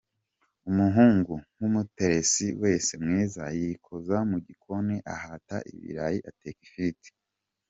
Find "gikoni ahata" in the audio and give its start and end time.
4.45-5.57